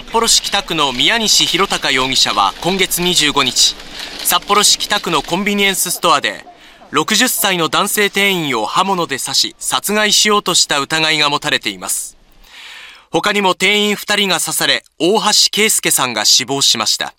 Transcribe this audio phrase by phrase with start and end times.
[0.00, 3.76] 札幌市北区の宮西弘隆容疑者は今月25日
[4.24, 6.46] 札幌市北区のコンビニエンスストアで
[6.92, 12.16] 60歳の男性店員を刃物で刺し殺害しようとした疑いが持たれています。
[13.10, 17.12] 他にも店員2人が刺され大橋圭介さんが死亡しました。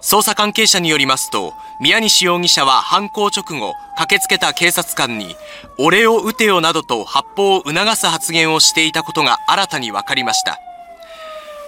[0.00, 5.34] 捜査関係者によりますと宮西容疑者は犯行直後駆けつけた警察官に
[5.76, 10.60] 俺を撃てよなどと発砲を促す発言をしていたことが新たに分かりました。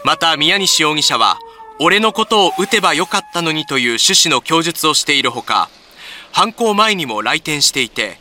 [0.06, 1.36] また宮西容疑者は
[1.80, 5.68] 俺のことを撃てばよかったのにという趣旨の供述をしているほか
[6.30, 8.18] 犯行前にも来店していて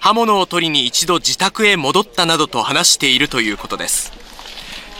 [0.00, 4.12] 刃物を取りに一度自宅へ戻ったなどと話しているということです。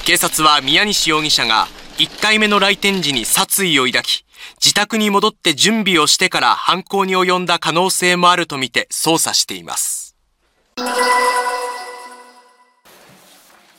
[0.05, 1.67] 警察は宮西容疑者が
[1.97, 4.25] 1回目の来店時に殺意を抱き
[4.65, 10.15] 自宅に戻って準備をしてから犯行に及んだ可能性もあるとみて捜査しています。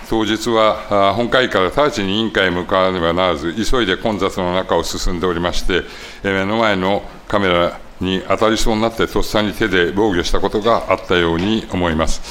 [0.09, 5.83] 当日は本会議から直ちに委員会へ向かわねばならず、急いで混雑の中を進んでおりまして、
[6.23, 12.21] 目の前のカメラに当たりそうになって、とっさに手で防御したことがあったように思います。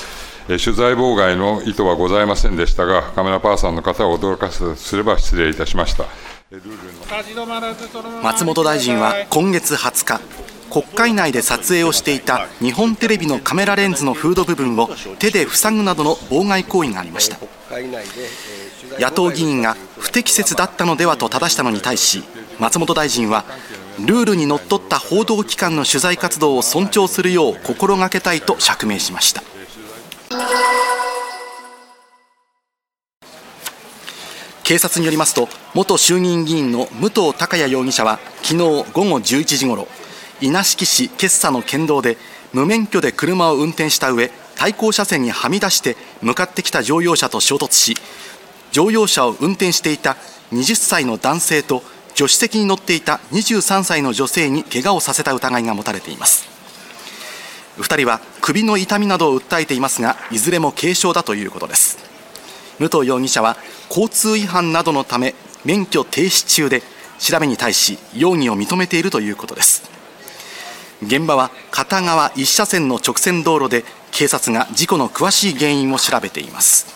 [0.48, 6.04] 取材妨害の意図はございませんでしたが、カメラパーソンの方を驚かせすれば失礼いたしました。
[8.22, 10.20] 松本大臣は今月20日、
[10.70, 14.88] 国会内で撮影をしていた日本テレビのカメラレンズのフード部分を
[15.18, 17.38] 手で塞ぐなどの妨害行為がありました。
[18.98, 22.24] 野党議員が不適切だったのではと正したのに対し
[22.58, 23.44] 松本大臣は
[24.00, 29.42] ルールにのっとった報道機関の取材活動を尊重するよう心がけたいと釈明しました
[34.64, 39.88] 警察によりますと元衆議院議員の武藤孝也容疑者は昨日午後11時ごろ
[40.40, 42.16] 稲敷市決佐の県道で
[42.52, 47.96] 無免許で車を運転した上対向車線にはみ出して向かってきた乗用車と衝突し
[48.72, 50.16] 乗用車を運転していた
[50.52, 51.82] 20歳の男性と
[52.14, 56.48] 助手席に乗っていた23歳の女性に怪我をさせた疑いが持たれています。
[57.78, 61.98] 2人は首の痛みなどを訴えていますがいずれも軽傷だということです。
[62.80, 63.56] 武藤容疑者は
[63.88, 65.34] 交通違反などのため
[65.64, 66.82] 免許停止中で
[67.18, 69.97] 調べに対し容疑を認めているということです。
[71.02, 76.86] 現場は片側1車線の直線道路で警察が事故の詳しい原因を調べています。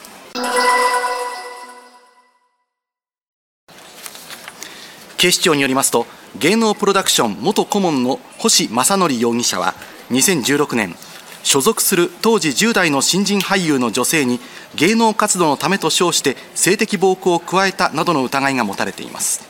[5.19, 9.75] 警視庁によりますと芸能プロダクション元顧問の星正則容疑者は
[10.11, 10.97] 2016年
[11.45, 14.41] 所属する当時10代の新人俳優の女性に
[14.75, 19.45] 芸能活動のためと称して性的暴行を加えたなどの疑いが持たれています。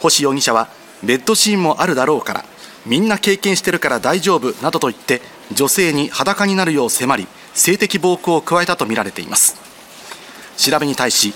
[0.00, 0.68] 星容疑者は
[1.02, 2.44] ベッドシーンもあるだろうから
[2.86, 5.20] みんな経験してるから大丈夫などと言って
[5.52, 9.56] 女性に裸になるよう迫り性的暴行を加えたとみられています。
[10.56, 11.34] 調べに対し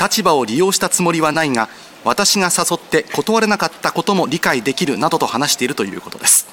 [0.00, 1.68] 立場を利用したつもりはないが
[2.04, 6.46] 私が誘って断れなかったことも理解できるなどと話しているということです。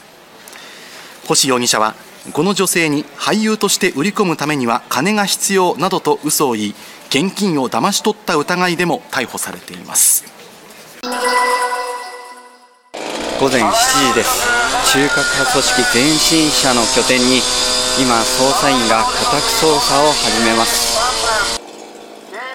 [1.27, 1.95] 星容疑者は
[2.33, 6.75] この女性に俳優として売り込むためには金が必要などと嘘を言い
[7.09, 10.23] 現金を騙し取った疑いでも逮捕されています。
[13.41, 14.45] 午前7時です。
[14.93, 17.41] 中核派組織前進社の拠点に
[17.99, 21.01] 今捜査員が家宅捜査を始めます。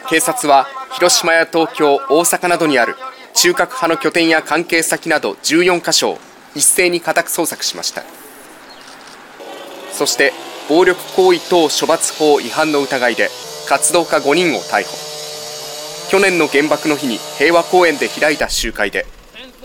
[0.09, 2.95] 警察は広島や東京、大阪などにある
[3.35, 6.19] 中核派の拠点や関係先など14カ所を
[6.55, 8.05] 一斉に家宅捜索しました。
[9.91, 10.33] そして
[10.69, 13.29] 暴力行為等処罰法違反の疑いで
[13.69, 14.97] 活動家5人を逮捕。
[16.13, 19.05] 去年の原爆の日に平和公園で開いた集会で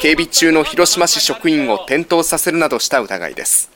[0.01, 3.69] 警備中の広島市職員を転倒させるなどした疑いです。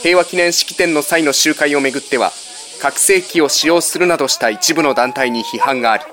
[0.00, 2.30] 平和記念式典の際の集会をめぐっては
[2.80, 6.04] 拡声器を使用するなどした一部の団体に批判があり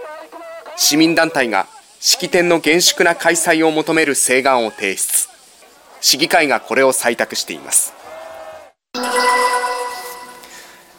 [0.75, 1.68] 市民団体が
[2.00, 5.28] 式典の厳粛な開催を求める請願を提出。
[6.02, 7.94] 市議会がこれを採択しています。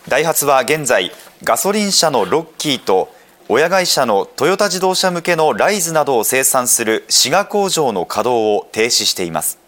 [0.07, 1.11] ダイハツは現在
[1.43, 3.13] ガソリン車のロッキーと
[3.53, 9.59] 親会社のトヨタ自動車向けのライズなどを生産する滋賀工場の稼働を停止しています。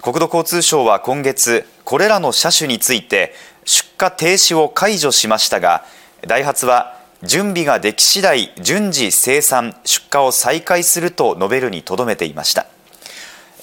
[0.00, 3.34] 国土交通省は今月これらの車種について
[3.66, 5.84] 出荷停止を解除しましたが
[6.26, 12.68] ダイハツは準備ができ次第順次生産出荷を再開すると述べるにとどめていました。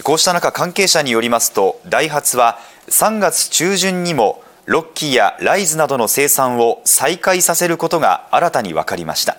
[0.03, 9.37] こうした中関係者によりますとダイハツは3月中旬にもロッキーやライズなどの生産を再開させることが新たに分かりました。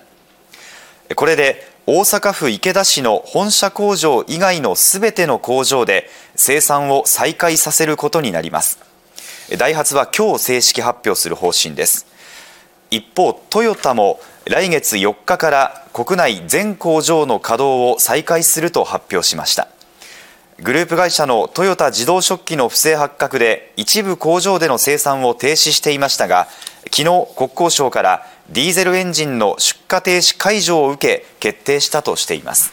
[1.14, 8.78] これで大阪府池田市の本社工場以外のすべての工場で生産を再開させることになります。
[9.58, 12.06] ダイハツは今日正式発表する方針です。
[12.90, 19.68] 一方トヨタも来月4日から国内全工場の稼働を再開すると発表しました。
[20.62, 26.48] グループ会社のトヨタ自動食器の不正発覚で一部工場での生産を停止していましたが
[26.84, 32.72] 昨日国交省からディーゼルエンジンの出荷停止解除を受け決定したとしています。